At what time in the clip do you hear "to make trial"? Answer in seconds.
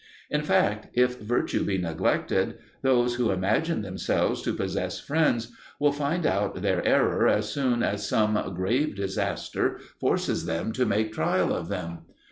10.71-11.53